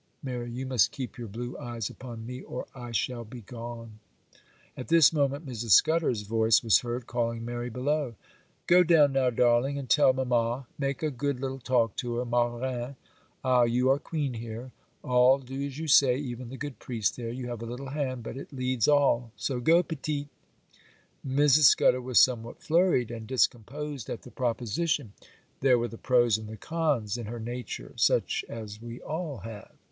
Mary, 0.23 0.49
you 0.49 0.65
must 0.65 0.91
keep 0.91 1.15
your 1.19 1.27
blue 1.27 1.55
eyes 1.59 1.87
upon 1.91 2.25
me, 2.25 2.41
or 2.41 2.65
I 2.73 2.91
shall 2.91 3.23
be 3.23 3.41
gone.' 3.41 3.99
At 4.75 4.87
this 4.87 5.13
moment 5.13 5.45
Mrs. 5.45 5.73
Scudder's 5.73 6.23
voice 6.23 6.63
was 6.63 6.79
heard, 6.79 7.05
calling 7.05 7.45
Mary 7.45 7.69
below. 7.69 8.15
'Go 8.65 8.81
down 8.83 9.11
now, 9.11 9.29
darling, 9.29 9.77
and 9.77 9.87
tell 9.87 10.11
mamma; 10.11 10.65
make 10.79 11.03
a 11.03 11.11
good 11.11 11.39
little 11.39 11.59
talk 11.59 11.95
to 11.97 12.15
her, 12.15 12.25
ma 12.25 12.45
reine; 12.51 12.95
ah, 13.43 13.61
you 13.61 13.91
are 13.91 13.99
queen 13.99 14.33
here; 14.33 14.71
all 15.03 15.37
do 15.37 15.61
as 15.63 15.77
you 15.77 15.87
say, 15.87 16.17
even 16.17 16.49
the 16.49 16.57
good 16.57 16.79
priest 16.79 17.15
there; 17.15 17.29
you 17.29 17.45
have 17.45 17.61
a 17.61 17.67
little 17.67 17.89
hand, 17.89 18.23
but 18.23 18.37
it 18.37 18.51
leads 18.51 18.87
all; 18.87 19.31
so 19.35 19.59
go, 19.59 19.83
petite.' 19.83 20.29
Mrs. 21.23 21.65
Scudder 21.65 22.01
was 22.01 22.17
somewhat 22.17 22.59
flurried 22.63 23.11
and 23.11 23.27
discomposed 23.27 24.09
at 24.09 24.23
the 24.23 24.31
proposition; 24.31 25.13
there 25.59 25.77
were 25.77 25.87
the 25.87 25.95
pros 25.99 26.39
and 26.39 26.49
the 26.49 26.57
cons 26.57 27.19
in 27.19 27.27
her 27.27 27.39
nature, 27.39 27.93
such 27.97 28.43
as 28.49 28.81
we 28.81 28.99
all 29.01 29.37
have. 29.43 29.73